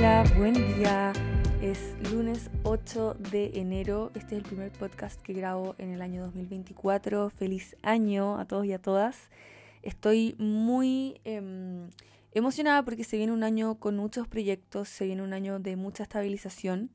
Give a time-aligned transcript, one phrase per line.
[0.00, 1.12] Hola, buen día.
[1.60, 4.10] Es lunes 8 de enero.
[4.14, 7.28] Este es el primer podcast que grabo en el año 2024.
[7.28, 9.28] Feliz año a todos y a todas.
[9.82, 11.90] Estoy muy em,
[12.32, 16.04] emocionada porque se viene un año con muchos proyectos, se viene un año de mucha
[16.04, 16.88] estabilización.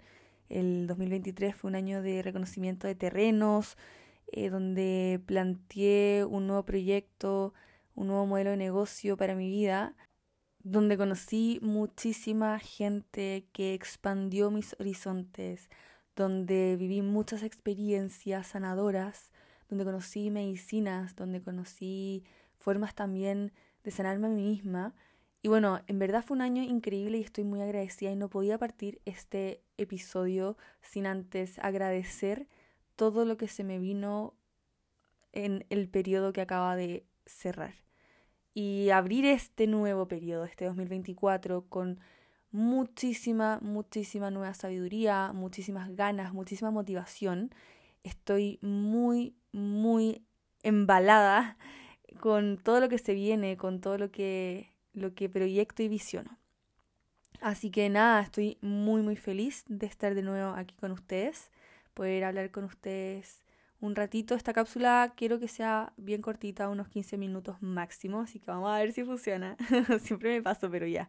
[0.49, 3.77] El 2023 fue un año de reconocimiento de terrenos,
[4.31, 7.53] eh, donde planteé un nuevo proyecto,
[7.93, 9.93] un nuevo modelo de negocio para mi vida
[10.65, 15.69] donde conocí muchísima gente que expandió mis horizontes,
[16.15, 19.31] donde viví muchas experiencias sanadoras,
[19.69, 22.23] donde conocí medicinas, donde conocí
[22.57, 24.95] formas también de sanarme a mí misma.
[25.43, 28.57] Y bueno, en verdad fue un año increíble y estoy muy agradecida y no podía
[28.57, 32.47] partir este episodio sin antes agradecer
[32.95, 34.33] todo lo que se me vino
[35.31, 37.84] en el periodo que acaba de cerrar
[38.55, 41.99] y abrir este nuevo periodo, este 2024, con
[42.51, 47.53] muchísima, muchísima nueva sabiduría, muchísimas ganas, muchísima motivación.
[48.03, 50.23] Estoy muy, muy
[50.63, 51.57] embalada
[52.21, 56.39] con todo lo que se viene, con todo lo que, lo que proyecto y visiono.
[57.41, 61.51] Así que nada, estoy muy, muy feliz de estar de nuevo aquí con ustedes,
[61.93, 63.44] poder hablar con ustedes
[63.85, 64.35] un ratito.
[64.35, 68.79] Esta cápsula quiero que sea bien cortita, unos 15 minutos máximo, así que vamos a
[68.79, 69.55] ver si funciona.
[70.01, 71.07] Siempre me paso, pero ya.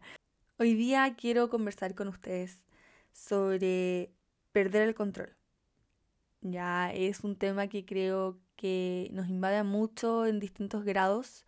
[0.59, 2.63] Hoy día quiero conversar con ustedes
[3.11, 4.11] sobre
[4.51, 5.35] perder el control.
[6.41, 11.45] Ya es un tema que creo que nos invade mucho en distintos grados.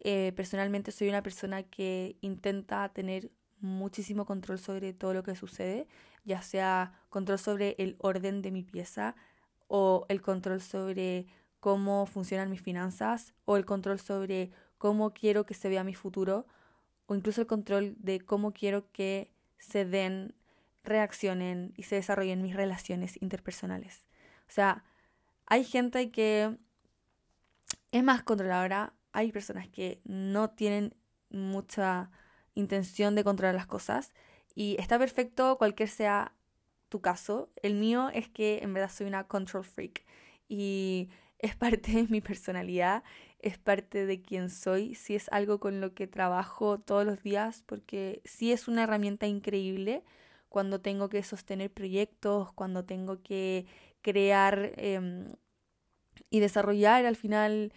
[0.00, 5.88] Eh, personalmente soy una persona que intenta tener muchísimo control sobre todo lo que sucede,
[6.24, 9.16] ya sea control sobre el orden de mi pieza,
[9.68, 11.26] o el control sobre
[11.60, 16.46] cómo funcionan mis finanzas o el control sobre cómo quiero que se vea mi futuro
[17.06, 20.34] o incluso el control de cómo quiero que se den,
[20.84, 24.06] reaccionen y se desarrollen mis relaciones interpersonales.
[24.48, 24.84] O sea,
[25.46, 26.56] hay gente que
[27.90, 30.94] es más controladora, hay personas que no tienen
[31.30, 32.10] mucha
[32.54, 34.12] intención de controlar las cosas
[34.54, 36.34] y está perfecto cualquier sea
[36.88, 37.50] tu caso.
[37.62, 40.04] El mío es que en verdad soy una control freak
[40.48, 43.02] y es parte de mi personalidad,
[43.38, 47.62] es parte de quien soy, si es algo con lo que trabajo todos los días,
[47.66, 50.02] porque sí es una herramienta increíble
[50.48, 53.66] cuando tengo que sostener proyectos, cuando tengo que
[54.02, 55.26] crear em,
[56.30, 57.72] y desarrollar al final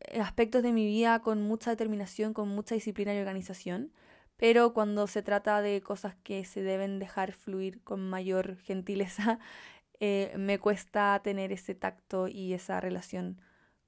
[0.00, 3.92] eh, aspectos de mi vida con mucha determinación, con mucha disciplina y organización
[4.36, 9.38] pero cuando se trata de cosas que se deben dejar fluir con mayor gentileza,
[10.00, 13.40] eh, me cuesta tener ese tacto y esa relación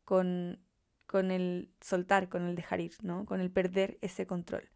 [0.05, 0.61] con,
[1.07, 3.25] con el soltar, con el dejar ir, ¿no?
[3.25, 4.71] con el perder ese control.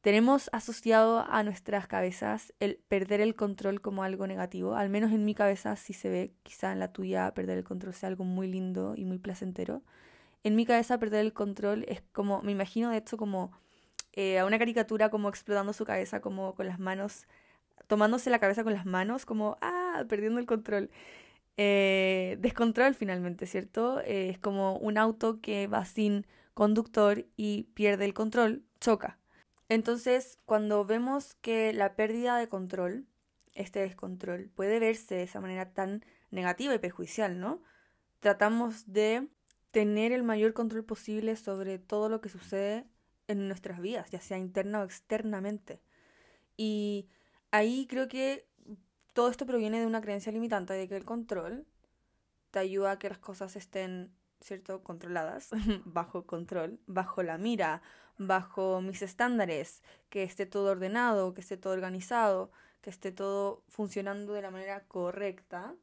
[0.00, 5.26] Tenemos asociado a nuestras cabezas el perder el control como algo negativo, al menos en
[5.26, 8.48] mi cabeza sí se ve, quizá en la tuya perder el control sea algo muy
[8.48, 9.82] lindo y muy placentero.
[10.42, 13.52] En mi cabeza perder el control es como, me imagino de hecho como
[14.12, 17.26] eh, a una caricatura como explotando su cabeza, como con las manos,
[17.86, 20.90] tomándose la cabeza con las manos, como, ah, perdiendo el control.
[21.56, 24.00] Eh, descontrol finalmente, ¿cierto?
[24.00, 29.18] Eh, es como un auto que va sin conductor y pierde el control, choca.
[29.68, 33.06] Entonces, cuando vemos que la pérdida de control,
[33.54, 37.62] este descontrol, puede verse de esa manera tan negativa y perjudicial, ¿no?
[38.20, 39.28] Tratamos de
[39.70, 42.86] tener el mayor control posible sobre todo lo que sucede
[43.30, 45.80] en nuestras vidas, ya sea interna o externamente.
[46.56, 47.08] Y
[47.52, 48.46] ahí creo que
[49.12, 51.64] todo esto proviene de una creencia limitante de que el control
[52.50, 55.50] te ayuda a que las cosas estén, ¿cierto?, controladas,
[55.84, 57.82] bajo control, bajo la mira,
[58.18, 64.32] bajo mis estándares, que esté todo ordenado, que esté todo organizado, que esté todo funcionando
[64.32, 65.76] de la manera correcta.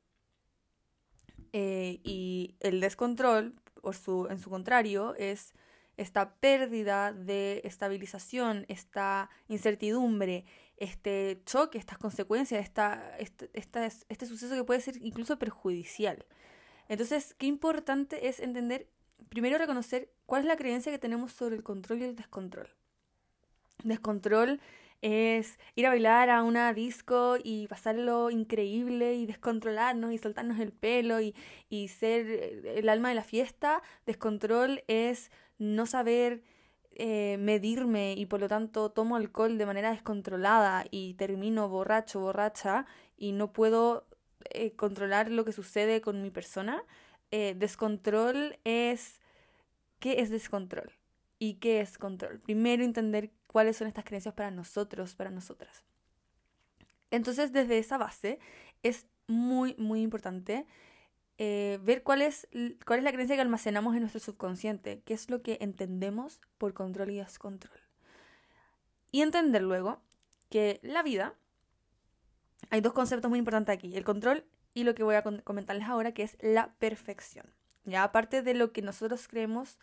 [1.54, 5.54] Eh, y el descontrol, en su contrario, es
[5.98, 10.46] esta pérdida de estabilización, esta incertidumbre,
[10.78, 16.26] este choque, estas consecuencias, esta, este, este suceso que puede ser incluso perjudicial.
[16.88, 18.88] Entonces, qué importante es entender,
[19.30, 22.70] primero reconocer cuál es la creencia que tenemos sobre el control y el descontrol.
[23.84, 24.62] Descontrol
[25.02, 30.72] es ir a bailar a una disco y pasarlo increíble y descontrolarnos y soltarnos el
[30.72, 31.36] pelo y,
[31.70, 32.28] y ser
[32.66, 33.84] el alma de la fiesta.
[34.06, 36.44] Descontrol es no saber
[36.92, 42.86] eh, medirme y por lo tanto tomo alcohol de manera descontrolada y termino borracho, borracha
[43.18, 44.08] y no puedo
[44.50, 46.84] eh, controlar lo que sucede con mi persona.
[47.32, 49.22] Eh, descontrol es...
[50.00, 50.92] ¿Qué es descontrol?
[51.40, 52.40] ¿Y qué es control?
[52.40, 55.84] Primero entender cuáles son estas creencias para nosotros, para nosotras.
[57.10, 58.40] Entonces, desde esa base,
[58.84, 60.66] es muy, muy importante
[61.38, 62.48] eh, ver cuál es,
[62.86, 66.74] cuál es la creencia que almacenamos en nuestro subconsciente, qué es lo que entendemos por
[66.74, 67.80] control y descontrol.
[69.12, 70.02] Y entender luego
[70.50, 71.36] que la vida,
[72.70, 76.14] hay dos conceptos muy importantes aquí, el control y lo que voy a comentarles ahora,
[76.14, 77.54] que es la perfección.
[77.86, 79.78] Ya aparte de lo que nosotros creemos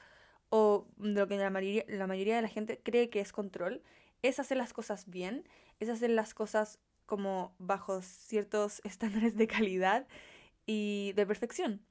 [0.51, 3.83] o de lo que la mayoría, la mayoría de la gente cree que es control,
[4.23, 5.49] es hacer las cosas bien,
[5.81, 10.07] es hacer las cosas como bajo ciertos estándares de calidad
[10.67, 11.85] y de perfección.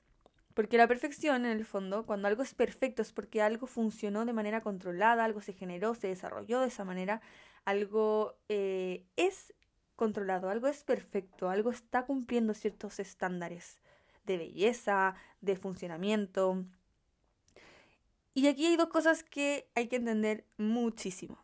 [0.53, 4.33] Porque la perfección, en el fondo, cuando algo es perfecto, es porque algo funcionó de
[4.33, 7.21] manera controlada, algo se generó, se desarrolló de esa manera,
[7.65, 9.53] algo eh, es
[9.95, 13.79] controlado, algo es perfecto, algo está cumpliendo ciertos estándares
[14.25, 16.65] de belleza, de funcionamiento.
[18.35, 21.43] Y aquí hay dos cosas que hay que entender muchísimo.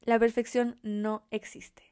[0.00, 1.82] La perfección no existe.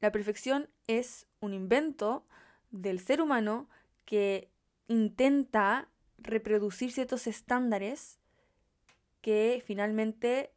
[0.00, 2.26] La perfección es un invento
[2.70, 3.68] del ser humano
[4.08, 4.50] que
[4.86, 8.18] intenta reproducir ciertos estándares
[9.20, 10.50] que finalmente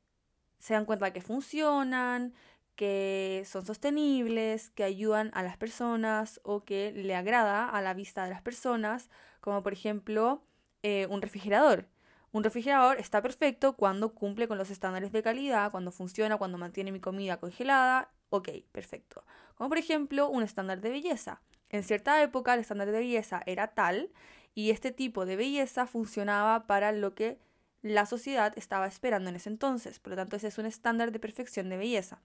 [0.57, 2.33] se dan cuenta que funcionan,
[2.77, 8.24] que son sostenibles, que ayudan a las personas o que le agrada a la vista
[8.24, 9.09] de las personas,
[9.42, 10.45] como por ejemplo
[10.81, 11.89] eh, un refrigerador.
[12.31, 16.94] Un refrigerador está perfecto cuando cumple con los estándares de calidad, cuando funciona, cuando mantiene
[16.94, 19.25] mi comida congelada Ok, perfecto.
[19.56, 21.42] Como por ejemplo un estándar de belleza.
[21.71, 24.12] En cierta época el estándar de belleza era tal
[24.53, 27.39] y este tipo de belleza funcionaba para lo que
[27.81, 30.00] la sociedad estaba esperando en ese entonces.
[30.00, 32.21] Por lo tanto, ese es un estándar de perfección de belleza.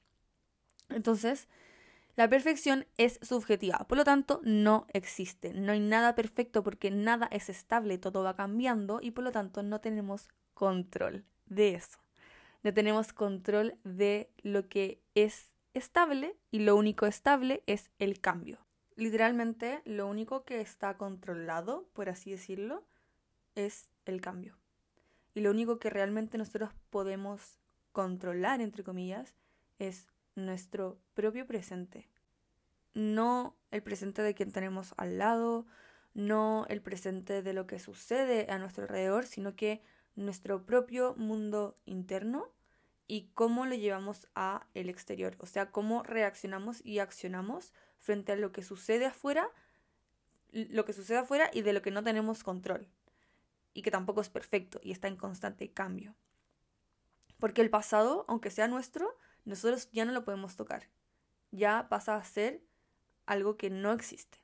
[0.89, 1.49] Entonces,
[2.17, 5.55] la perfección es subjetiva, por lo tanto, no existe.
[5.55, 9.63] No hay nada perfecto porque nada es estable, todo va cambiando y por lo tanto
[9.63, 11.99] no tenemos control de eso.
[12.65, 18.66] No tenemos control de lo que es estable y lo único estable es el cambio.
[18.97, 22.85] Literalmente lo único que está controlado, por así decirlo,
[23.55, 24.57] es el cambio.
[25.35, 27.59] Y lo único que realmente nosotros podemos
[27.93, 29.35] controlar, entre comillas,
[29.79, 32.09] es nuestro propio presente.
[32.95, 35.67] No el presente de quien tenemos al lado,
[36.15, 39.83] no el presente de lo que sucede a nuestro alrededor, sino que
[40.15, 42.51] nuestro propio mundo interno
[43.07, 48.37] y cómo lo llevamos a el exterior, o sea, cómo reaccionamos y accionamos frente a
[48.37, 49.49] lo que sucede afuera,
[50.53, 52.89] lo que sucede afuera y de lo que no tenemos control
[53.75, 56.15] y que tampoco es perfecto y está en constante cambio.
[57.39, 60.89] Porque el pasado, aunque sea nuestro, nosotros ya no lo podemos tocar.
[61.51, 62.63] Ya pasa a ser
[63.27, 64.39] algo que no existe.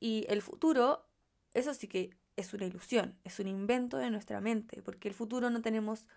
[0.00, 1.06] Y el futuro,
[1.52, 5.50] eso sí que es una ilusión, es un invento de nuestra mente, porque el futuro
[5.50, 6.08] no tenemos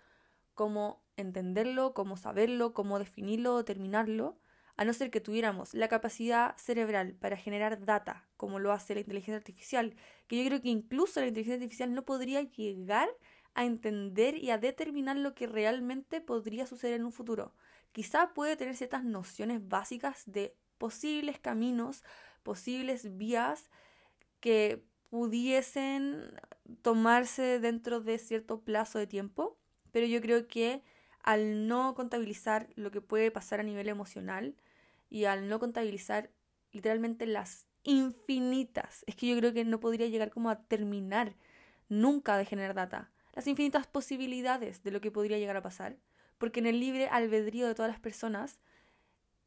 [0.54, 4.36] cómo entenderlo, cómo saberlo, cómo definirlo o terminarlo,
[4.78, 9.00] a no ser que tuviéramos la capacidad cerebral para generar data, como lo hace la
[9.00, 9.96] inteligencia artificial,
[10.28, 13.08] que yo creo que incluso la inteligencia artificial no podría llegar
[13.54, 17.56] a entender y a determinar lo que realmente podría suceder en un futuro.
[17.90, 22.04] Quizá puede tener ciertas nociones básicas de posibles caminos,
[22.44, 23.70] posibles vías
[24.38, 26.40] que pudiesen
[26.82, 29.58] tomarse dentro de cierto plazo de tiempo,
[29.90, 30.84] pero yo creo que
[31.24, 34.54] al no contabilizar lo que puede pasar a nivel emocional
[35.10, 36.30] y al no contabilizar
[36.72, 41.34] literalmente las infinitas, es que yo creo que no podría llegar como a terminar
[41.88, 45.96] nunca de generar data, las infinitas posibilidades de lo que podría llegar a pasar,
[46.38, 48.60] porque en el libre albedrío de todas las personas,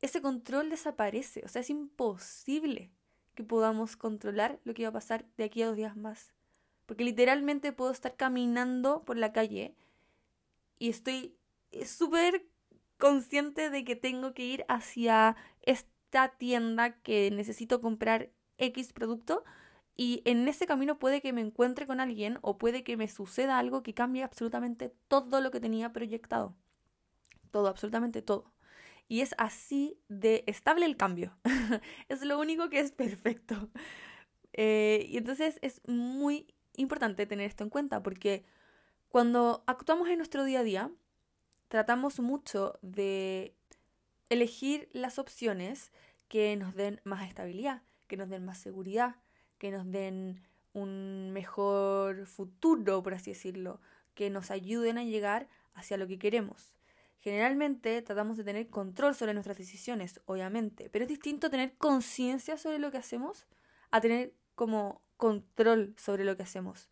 [0.02, 2.92] ese control desaparece, o sea, es imposible
[3.36, 6.34] que podamos controlar lo que va a pasar de aquí a dos días más,
[6.86, 9.76] porque literalmente puedo estar caminando por la calle
[10.80, 11.38] y estoy
[11.86, 12.46] súper
[13.02, 18.30] consciente de que tengo que ir hacia esta tienda que necesito comprar
[18.60, 19.44] X producto
[19.98, 23.58] y en ese camino puede que me encuentre con alguien o puede que me suceda
[23.58, 26.56] algo que cambie absolutamente todo lo que tenía proyectado.
[27.50, 28.54] Todo, absolutamente todo.
[29.08, 31.36] Y es así de estable el cambio.
[32.08, 33.70] es lo único que es perfecto.
[34.54, 38.44] Eh, y entonces es muy importante tener esto en cuenta porque
[39.08, 40.92] cuando actuamos en nuestro día a día,
[41.72, 43.56] tratamos mucho de
[44.28, 45.94] elegir las opciones
[46.28, 49.16] que nos den más estabilidad, que nos den más seguridad,
[49.58, 53.80] que nos den un mejor futuro, por así decirlo,
[54.16, 56.74] que nos ayuden a llegar hacia lo que queremos.
[57.22, 62.80] Generalmente tratamos de tener control sobre nuestras decisiones, obviamente, pero es distinto tener conciencia sobre
[62.80, 63.48] lo que hacemos
[63.92, 66.90] a tener como control sobre lo que hacemos.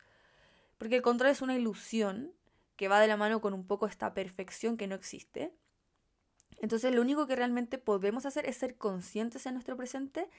[0.78, 2.32] Porque el control es una ilusión
[2.80, 5.52] que va de la mano con un poco esta perfección que no existe.
[6.62, 10.30] Entonces lo único que realmente podemos hacer es ser conscientes en nuestro presente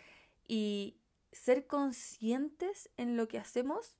[0.48, 0.98] y
[1.32, 4.00] ser conscientes en lo que hacemos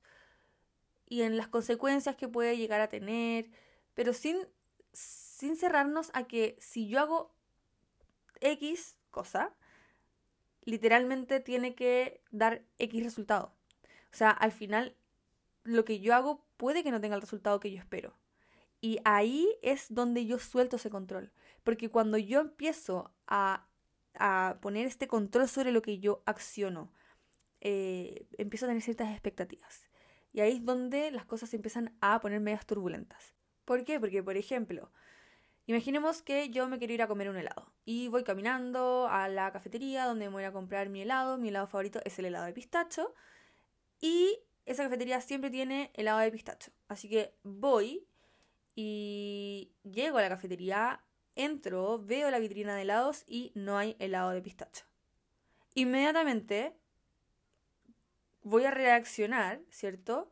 [1.08, 3.48] y en las consecuencias que puede llegar a tener,
[3.94, 4.36] pero sin,
[4.92, 7.32] sin cerrarnos a que si yo hago
[8.40, 9.54] X cosa,
[10.62, 13.54] literalmente tiene que dar X resultado.
[14.12, 14.96] O sea, al final
[15.62, 18.20] lo que yo hago puede que no tenga el resultado que yo espero.
[18.82, 21.32] Y ahí es donde yo suelto ese control.
[21.62, 23.68] Porque cuando yo empiezo a,
[24.14, 26.92] a poner este control sobre lo que yo acciono,
[27.60, 29.88] eh, empiezo a tener ciertas expectativas.
[30.32, 33.34] Y ahí es donde las cosas empiezan a poner medias turbulentas.
[33.64, 34.00] ¿Por qué?
[34.00, 34.90] Porque, por ejemplo,
[35.66, 39.52] imaginemos que yo me quiero ir a comer un helado y voy caminando a la
[39.52, 41.38] cafetería donde voy a comprar mi helado.
[41.38, 43.14] Mi helado favorito es el helado de pistacho.
[44.00, 46.72] Y esa cafetería siempre tiene helado de pistacho.
[46.88, 48.08] Así que voy
[48.74, 51.00] y llego a la cafetería,
[51.34, 54.84] entro, veo la vitrina de helados y no hay helado de pistacho.
[55.74, 56.74] Inmediatamente
[58.42, 60.28] voy a reaccionar, ¿cierto?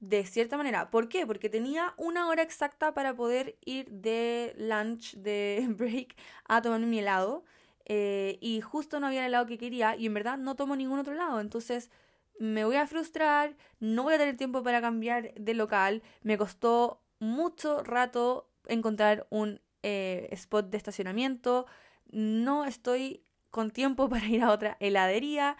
[0.00, 0.90] De cierta manera.
[0.90, 1.26] ¿Por qué?
[1.26, 6.16] Porque tenía una hora exacta para poder ir de lunch, de break,
[6.46, 7.44] a tomarme mi helado.
[7.88, 10.98] Eh, y justo no había el helado que quería y en verdad no tomo ningún
[10.98, 11.40] otro helado.
[11.40, 11.90] Entonces
[12.38, 16.02] me voy a frustrar, no voy a tener tiempo para cambiar de local.
[16.22, 21.66] Me costó mucho rato encontrar un eh, spot de estacionamiento.
[22.10, 25.56] No estoy con tiempo para ir a otra heladería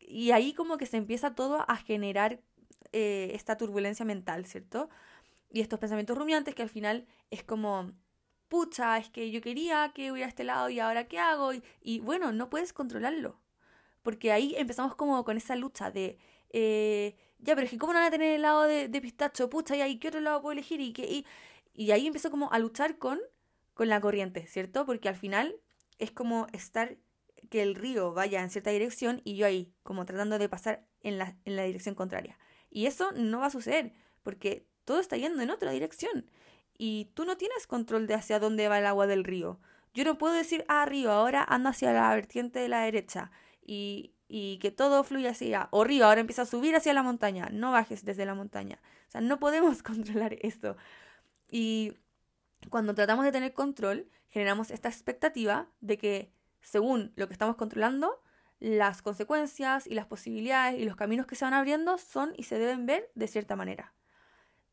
[0.00, 2.40] y ahí como que se empieza todo a generar
[2.92, 4.88] eh, esta turbulencia mental, ¿cierto?
[5.50, 7.92] Y estos pensamientos rumiantes que al final es como,
[8.48, 11.52] pucha, es que yo quería que hubiera este lado y ahora qué hago.
[11.82, 13.40] Y, bueno, no puedes controlarlo.
[14.02, 16.18] Porque ahí empezamos como con esa lucha de,
[16.52, 19.48] eh, ya, pero es que ¿cómo no van a tener el lado de, pistacho?
[19.48, 20.80] Pucha, ¿y ahí qué otro lado puedo elegir?
[20.80, 21.24] Y, que,
[21.74, 23.18] y, ahí empezó como a luchar con,
[23.74, 24.84] con la corriente, ¿cierto?
[24.86, 25.56] Porque al final
[25.98, 26.96] es como estar
[27.48, 31.18] que el río vaya en cierta dirección y yo ahí, como tratando de pasar en
[31.18, 32.38] la, en la dirección contraria.
[32.70, 33.92] Y eso no va a suceder,
[34.22, 36.30] porque todo está yendo en otra dirección.
[36.76, 39.60] Y tú no tienes control de hacia dónde va el agua del río.
[39.92, 43.30] Yo no puedo decir, ah, río, ahora anda hacia la vertiente de la derecha.
[43.62, 47.48] Y, y que todo fluya hacia, o río, ahora empieza a subir hacia la montaña,
[47.50, 48.78] no bajes desde la montaña.
[49.08, 50.76] O sea, no podemos controlar esto.
[51.50, 51.94] Y
[52.68, 58.22] cuando tratamos de tener control, generamos esta expectativa de que según lo que estamos controlando,
[58.60, 62.56] las consecuencias y las posibilidades y los caminos que se van abriendo son y se
[62.56, 63.94] deben ver de cierta manera.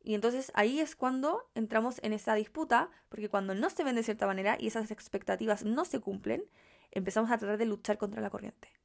[0.04, 4.04] Y entonces ahí es cuando entramos en esa disputa, porque cuando no se ven de
[4.04, 6.44] cierta manera y esas expectativas no se cumplen,
[6.92, 8.77] empezamos a tratar de luchar contra la corriente.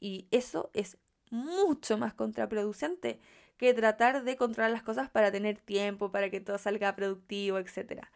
[0.00, 0.96] Y eso es
[1.30, 3.20] mucho más contraproducente
[3.56, 8.06] que tratar de controlar las cosas para tener tiempo, para que todo salga productivo, etc.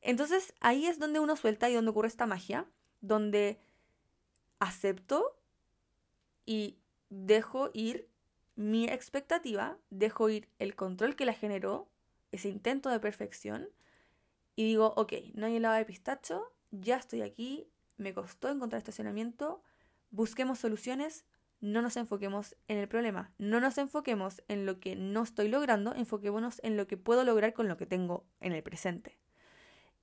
[0.00, 2.66] Entonces ahí es donde uno suelta y donde ocurre esta magia,
[3.00, 3.60] donde
[4.60, 5.36] acepto
[6.46, 8.08] y dejo ir
[8.54, 11.88] mi expectativa, dejo ir el control que la generó,
[12.30, 13.68] ese intento de perfección,
[14.54, 19.62] y digo, ok, no hay helado de pistacho, ya estoy aquí, me costó encontrar estacionamiento,
[20.10, 21.24] busquemos soluciones,
[21.60, 25.94] no nos enfoquemos en el problema, no nos enfoquemos en lo que no estoy logrando,
[25.94, 29.18] enfoquémonos en lo que puedo lograr con lo que tengo en el presente.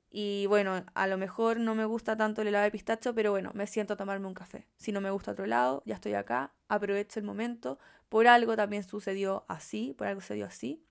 [0.10, 3.52] Y bueno, a lo mejor no me gusta tanto el helado de pistacho, pero bueno,
[3.54, 4.68] me siento a tomarme un café.
[4.78, 7.78] Si no me gusta otro lado, ya estoy acá, aprovecho el momento.
[8.08, 10.82] Por algo también sucedió así, por algo sucedió así.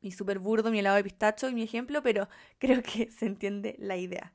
[0.00, 3.76] Y súper burdo mi helado de pistacho y mi ejemplo, pero creo que se entiende
[3.78, 4.32] la idea.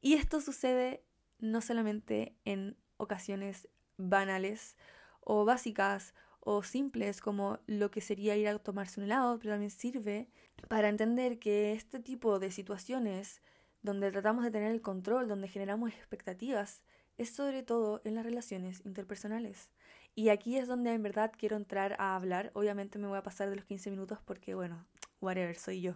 [0.00, 1.02] Y esto sucede
[1.38, 4.76] no solamente en ocasiones banales
[5.20, 9.70] o básicas o simples como lo que sería ir a tomarse un helado, pero también
[9.70, 10.28] sirve
[10.68, 13.42] para entender que este tipo de situaciones
[13.82, 16.82] donde tratamos de tener el control, donde generamos expectativas,
[17.18, 19.70] es sobre todo en las relaciones interpersonales.
[20.14, 22.50] Y aquí es donde en verdad quiero entrar a hablar.
[22.54, 24.86] Obviamente me voy a pasar de los 15 minutos porque, bueno,
[25.20, 25.94] whatever, soy yo.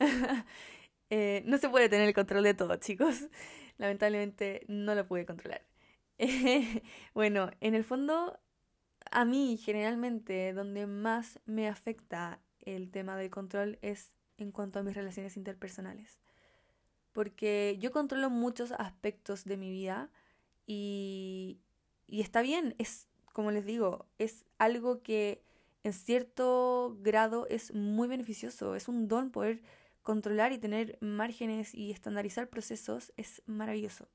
[1.14, 3.28] Eh, no se puede tener el control de todo, chicos.
[3.76, 5.60] Lamentablemente no lo pude controlar.
[7.14, 8.38] bueno, en el fondo
[9.10, 14.82] a mí generalmente donde más me afecta el tema del control es en cuanto a
[14.82, 16.18] mis relaciones interpersonales.
[17.12, 20.10] Porque yo controlo muchos aspectos de mi vida
[20.66, 21.60] y,
[22.06, 25.42] y está bien, es como les digo, es algo que
[25.84, 29.62] en cierto grado es muy beneficioso, es un don poder
[30.02, 34.08] controlar y tener márgenes y estandarizar procesos, es maravilloso.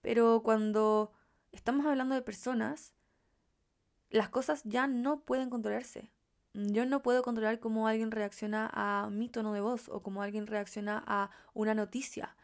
[0.00, 1.12] Pero cuando
[1.52, 2.92] estamos hablando de personas,
[4.10, 6.10] las cosas ya no pueden controlarse.
[6.52, 10.46] Yo no puedo controlar cómo alguien reacciona a mi tono de voz o cómo alguien
[10.46, 12.36] reacciona a una noticia.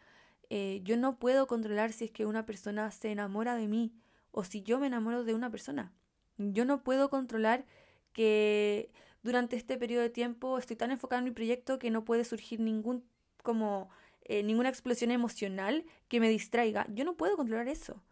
[0.48, 3.92] Eh, yo no puedo controlar si es que una persona se enamora de mí
[4.30, 5.92] o si yo me enamoro de una persona.
[6.38, 7.64] Yo no puedo controlar
[8.12, 12.25] que durante este periodo de tiempo estoy tan enfocada en mi proyecto que no puede
[12.25, 13.04] surgir ningún
[13.42, 13.90] como
[14.28, 16.87] eh, ninguna explosión emocional que me distraiga.
[16.90, 18.02] Yo no puedo controlar eso.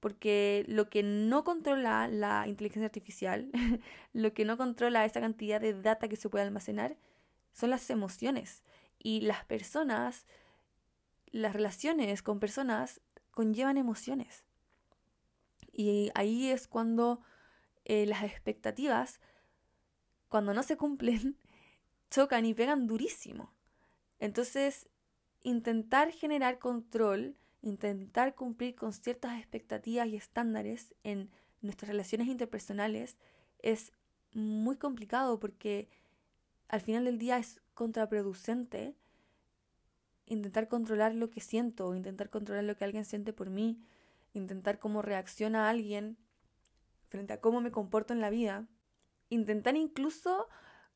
[0.00, 3.50] Porque lo que no controla la inteligencia artificial,
[4.12, 6.96] lo que no controla esa cantidad de data que se puede almacenar,
[7.52, 8.62] son las emociones.
[8.98, 10.26] Y las personas,
[11.30, 13.00] las relaciones con personas
[13.30, 14.44] conllevan emociones.
[15.72, 17.22] Y ahí es cuando
[17.86, 19.20] eh, las expectativas,
[20.28, 21.38] cuando no se cumplen,
[22.10, 23.54] chocan y pegan durísimo.
[24.18, 24.88] Entonces,
[25.42, 31.30] intentar generar control, intentar cumplir con ciertas expectativas y estándares en
[31.60, 33.16] nuestras relaciones interpersonales
[33.60, 33.92] es
[34.34, 35.88] muy complicado porque
[36.68, 38.96] al final del día es contraproducente
[40.26, 43.80] intentar controlar lo que siento, intentar controlar lo que alguien siente por mí,
[44.32, 46.16] intentar cómo reacciona alguien
[47.06, 48.66] frente a cómo me comporto en la vida,
[49.28, 50.48] intentar incluso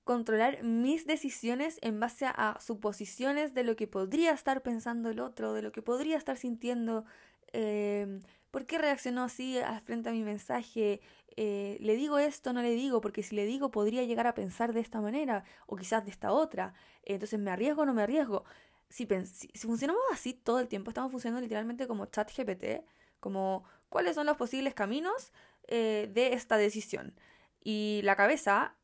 [0.06, 5.52] controlar mis decisiones en base a suposiciones de lo que podría estar pensando el otro,
[5.52, 7.04] de lo que podría estar sintiendo,
[7.52, 8.20] eh,
[8.52, 11.00] por qué reaccionó así frente a mi mensaje,
[11.36, 14.72] eh, le digo esto, no le digo, porque si le digo podría llegar a pensar
[14.72, 16.72] de esta manera o quizás de esta otra,
[17.02, 18.44] entonces me arriesgo o no me arriesgo.
[18.88, 19.08] Si,
[19.56, 22.84] funcionamos así todo el tiempo, estamos funcionando literalmente como chat GPT,
[23.18, 25.32] como cuáles son los posibles caminos
[25.66, 27.12] eh, de esta decisión.
[27.60, 28.76] Y la cabeza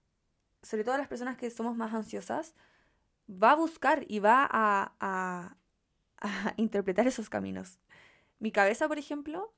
[0.62, 2.54] sobre todo las personas que somos más ansiosas,
[3.28, 4.94] va a buscar y va a,
[6.18, 7.78] a, interpretar esos caminos.
[8.38, 9.52] Mi cabeza, por ejemplo,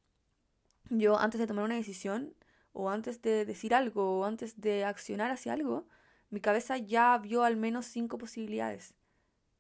[0.91, 2.35] yo antes de tomar una decisión,
[2.73, 5.87] o antes de decir algo, o antes de accionar hacia algo,
[6.31, 8.95] mi cabeza ya vio al menos cinco posibilidades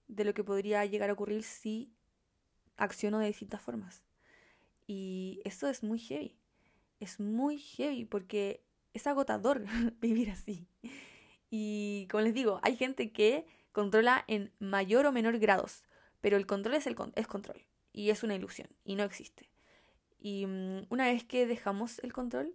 [0.08, 1.92] de lo que podría llegar a ocurrir si
[2.76, 4.02] acciono de distintas formas.
[4.86, 6.36] Y eso es muy heavy.
[7.00, 9.64] Es muy heavy porque es agotador
[10.00, 10.66] vivir así.
[11.50, 15.84] Y como les digo, hay gente que controla en mayor o menor grados,
[16.20, 19.50] pero el control es, el es control y es una ilusión y no existe.
[20.18, 22.54] Y mm, una vez que dejamos el control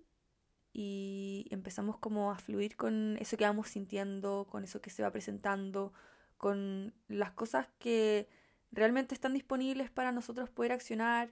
[0.74, 5.12] y empezamos como a fluir con eso que vamos sintiendo, con eso que se va
[5.12, 5.94] presentando,
[6.38, 8.30] con las cosas que
[8.72, 11.32] realmente están disponibles para nosotros poder accionar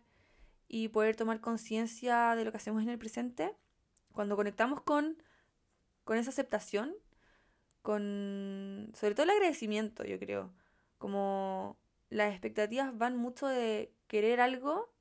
[0.67, 3.55] y poder tomar conciencia de lo que hacemos en el presente,
[4.11, 5.21] cuando conectamos con,
[6.03, 6.93] con esa aceptación,
[7.87, 10.51] con sobre todo el agradecimiento, yo creo.
[10.97, 11.77] Como
[12.09, 14.91] las expectativas van mucho de querer algo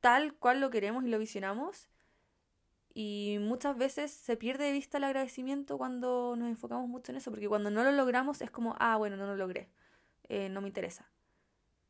[0.00, 1.90] tal cual lo queremos y lo visionamos.
[2.94, 7.30] Y muchas veces se pierde de vista el agradecimiento cuando nos enfocamos mucho en eso,
[7.30, 9.68] porque cuando no lo logramos es como, ah, bueno, no lo logré,
[10.30, 11.12] eh, no me interesa.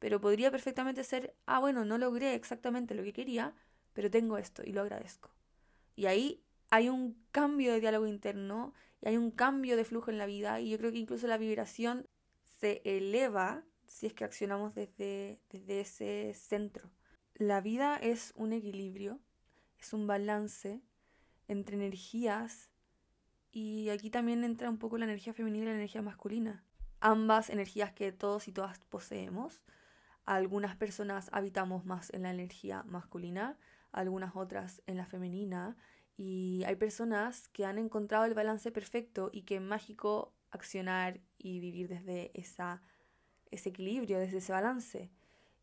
[0.00, 3.54] Pero podría perfectamente ser, ah, bueno, no logré exactamente lo que quería,
[3.92, 5.30] pero tengo esto y lo agradezco.
[5.94, 10.18] Y ahí hay un cambio de diálogo interno y hay un cambio de flujo en
[10.18, 12.08] la vida y yo creo que incluso la vibración
[12.60, 16.90] se eleva si es que accionamos desde, desde ese centro.
[17.34, 19.20] La vida es un equilibrio,
[19.78, 20.80] es un balance
[21.48, 22.70] entre energías
[23.50, 26.64] y aquí también entra un poco la energía femenina y la energía masculina.
[27.00, 29.60] Ambas energías que todos y todas poseemos.
[30.24, 33.58] Algunas personas habitamos más en la energía masculina,
[33.90, 35.76] algunas otras en la femenina
[36.16, 41.60] y hay personas que han encontrado el balance perfecto y que es mágico accionar y
[41.60, 42.82] vivir desde esa,
[43.50, 45.10] ese equilibrio, desde ese balance.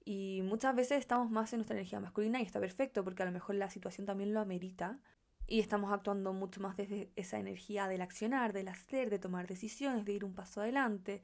[0.03, 3.31] Y muchas veces estamos más en nuestra energía masculina y está perfecto porque a lo
[3.31, 4.99] mejor la situación también lo amerita
[5.45, 10.05] y estamos actuando mucho más desde esa energía del accionar, del hacer, de tomar decisiones,
[10.05, 11.23] de ir un paso adelante,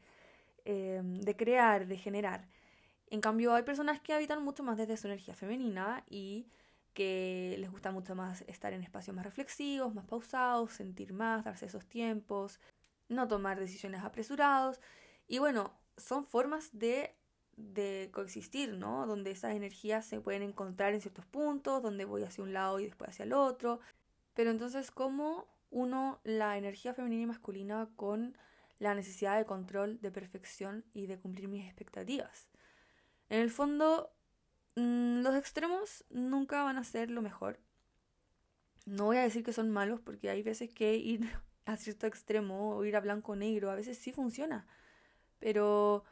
[0.65, 2.47] em, de crear, de generar.
[3.07, 6.47] En cambio, hay personas que habitan mucho más desde su energía femenina y
[6.95, 11.67] que les gusta mucho más estar en espacios más reflexivos, más pausados, sentir más, darse
[11.67, 12.60] esos tiempos,
[13.10, 14.81] no tomar decisiones apresurados.
[15.27, 17.13] Y bueno, son formas de,
[17.58, 19.05] de coexistir, ¿no?
[19.05, 22.86] Donde esas energías se pueden encontrar en ciertos puntos, donde voy hacia un lado y
[22.86, 23.81] después hacia el otro.
[24.34, 28.38] Pero entonces, ¿cómo uno la energía femenina y masculina con
[28.79, 32.47] la necesidad de control, de perfección y de cumplir mis expectativas?
[33.27, 34.14] En el fondo,
[34.75, 37.59] los extremos nunca van a ser lo mejor.
[38.85, 41.21] No voy a decir que son malos porque hay veces que ir
[41.65, 44.67] a cierto extremo o ir a blanco o negro a veces sí funciona.
[45.39, 46.03] Pero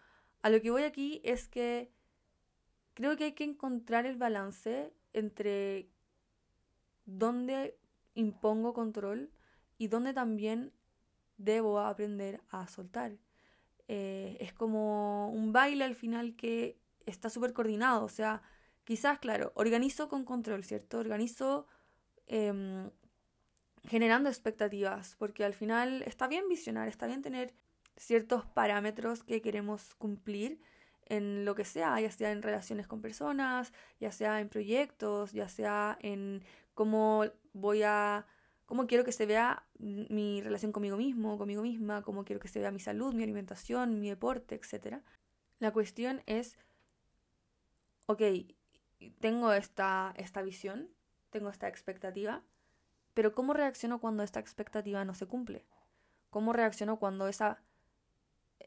[0.41, 1.91] a lo que voy aquí es que
[2.93, 5.89] creo que hay que encontrar el balance entre
[7.05, 7.77] dónde
[8.15, 9.31] impongo control
[9.77, 10.71] y dónde también
[11.37, 13.17] debo aprender a soltar.
[13.87, 18.03] Eh, es como un baile al final que está súper coordinado.
[18.05, 18.41] O sea,
[18.83, 20.99] quizás, claro, organizo con control, ¿cierto?
[20.99, 21.67] Organizo
[22.27, 22.89] em,
[23.87, 27.53] generando expectativas, porque al final está bien visionar, está bien tener
[27.97, 30.59] ciertos parámetros que queremos cumplir
[31.05, 35.49] en lo que sea, ya sea en relaciones con personas, ya sea en proyectos, ya
[35.49, 38.25] sea en cómo voy a,
[38.65, 42.59] cómo quiero que se vea mi relación conmigo mismo, conmigo misma, cómo quiero que se
[42.59, 45.01] vea mi salud, mi alimentación, mi deporte, etc.
[45.59, 46.57] La cuestión es,
[48.05, 48.21] ok,
[49.19, 50.89] tengo esta, esta visión,
[51.29, 52.43] tengo esta expectativa,
[53.13, 55.65] pero ¿cómo reacciono cuando esta expectativa no se cumple?
[56.29, 57.63] ¿Cómo reacciono cuando esa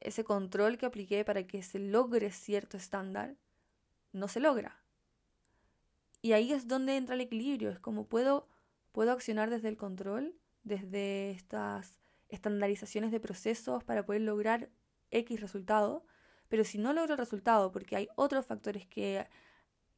[0.00, 3.36] ese control que apliqué para que se logre cierto estándar
[4.12, 4.82] no se logra.
[6.22, 8.48] Y ahí es donde entra el equilibrio, es como puedo,
[8.92, 14.70] puedo accionar desde el control, desde estas estandarizaciones de procesos para poder lograr
[15.10, 16.04] X resultado,
[16.48, 19.26] pero si no logro el resultado porque hay otros factores que,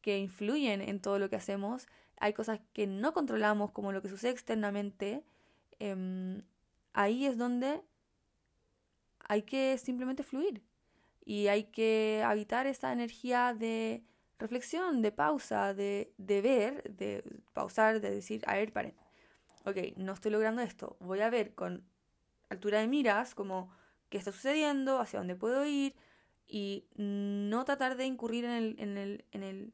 [0.01, 4.09] que influyen en todo lo que hacemos, hay cosas que no controlamos como lo que
[4.09, 5.25] sucede externamente,
[5.79, 6.43] em,
[6.93, 7.83] ahí es donde
[9.29, 10.63] hay que simplemente fluir
[11.25, 14.03] y hay que habitar esa energía de
[14.39, 18.95] reflexión, de pausa, de, de ver, de pausar, de decir, a ver, paren,
[19.65, 21.85] ok, no estoy logrando esto, voy a ver con
[22.49, 23.71] altura de miras como
[24.09, 25.95] qué está sucediendo, hacia dónde puedo ir
[26.49, 29.73] y no tratar de incurrir en el, en el, en el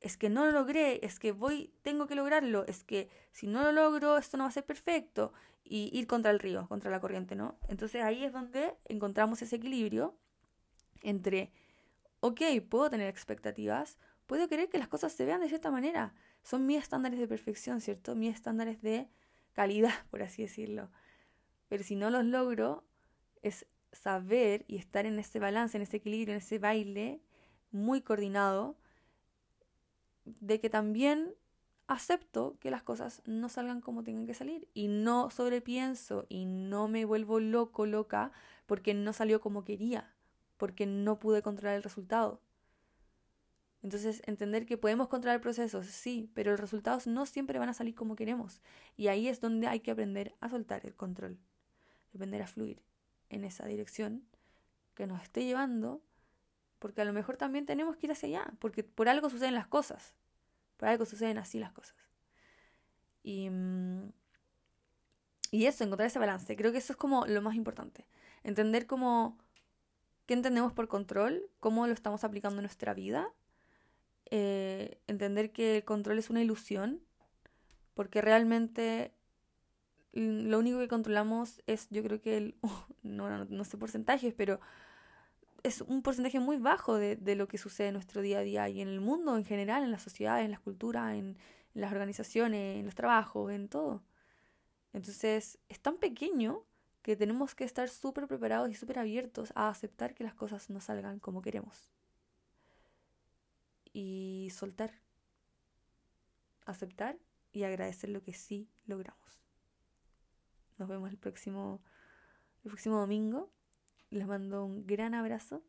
[0.00, 3.62] es que no lo logré, es que voy, tengo que lograrlo, es que si no
[3.62, 5.32] lo logro, esto no va a ser perfecto,
[5.64, 7.58] y ir contra el río, contra la corriente, ¿no?
[7.68, 10.16] Entonces ahí es donde encontramos ese equilibrio
[11.02, 11.52] entre,
[12.20, 16.66] ok, puedo tener expectativas, puedo querer que las cosas se vean de cierta manera, son
[16.66, 18.14] mis estándares de perfección, ¿cierto?
[18.16, 19.08] Mis estándares de
[19.52, 20.90] calidad, por así decirlo.
[21.68, 22.84] Pero si no los logro,
[23.40, 27.20] es saber y estar en ese balance, en ese equilibrio, en ese baile
[27.70, 28.76] muy coordinado,
[30.24, 31.34] de que también
[31.86, 36.88] acepto que las cosas no salgan como tengan que salir y no sobrepienso y no
[36.88, 38.32] me vuelvo loco, loca,
[38.66, 40.14] porque no salió como quería,
[40.56, 42.40] porque no pude controlar el resultado.
[43.82, 47.96] Entonces, entender que podemos controlar procesos, sí, pero los resultados no siempre van a salir
[47.96, 48.62] como queremos.
[48.96, 51.36] Y ahí es donde hay que aprender a soltar el control,
[52.14, 52.80] aprender a fluir
[53.32, 54.22] en esa dirección
[54.94, 56.02] que nos esté llevando,
[56.78, 59.66] porque a lo mejor también tenemos que ir hacia allá, porque por algo suceden las
[59.66, 60.14] cosas.
[60.76, 61.96] Por algo suceden así las cosas.
[63.22, 64.12] Y, mm,
[65.50, 66.56] y eso, encontrar ese balance.
[66.56, 68.06] Creo que eso es como lo más importante.
[68.42, 69.38] Entender cómo,
[70.26, 73.32] qué entendemos por control, cómo lo estamos aplicando en nuestra vida.
[74.30, 77.00] Eh, entender que el control es una ilusión,
[77.94, 79.14] porque realmente
[80.12, 82.54] lo único que controlamos es, yo creo que el,
[83.02, 84.60] no, no, no sé porcentajes, pero
[85.62, 88.80] es un porcentaje muy bajo de, lo que sucede en nuestro día a día y
[88.80, 91.36] en el mundo en general, en las sociedades, en las culturas, en,
[91.74, 94.02] las organizaciones, en los trabajos, en todo.
[94.92, 96.64] Entonces, es tan pequeño
[97.00, 100.80] que tenemos que estar súper preparados y súper abiertos a aceptar que las cosas no
[100.80, 101.88] salgan como queremos.
[103.94, 104.92] Y soltar.
[106.66, 107.18] Aceptar
[107.52, 109.41] y agradecer lo que sí logramos.
[110.82, 111.80] Nos vemos el próximo,
[112.64, 113.52] el próximo domingo.
[114.10, 115.62] Les mando un gran abrazo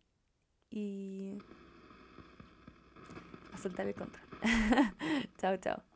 [0.71, 1.37] y
[3.53, 4.25] a soltar el control.
[5.37, 5.92] chao, chao.